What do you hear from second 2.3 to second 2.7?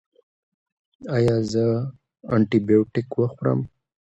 انټي